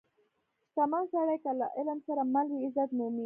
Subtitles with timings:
[0.69, 3.19] •شتمن سړی که له علم سره مل وي، عزت مومي.